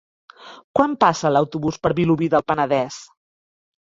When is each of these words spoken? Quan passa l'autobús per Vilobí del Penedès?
Quan 0.77 0.93
passa 1.03 1.31
l'autobús 1.33 1.77
per 1.83 1.93
Vilobí 1.99 2.31
del 2.37 2.45
Penedès? 2.53 2.97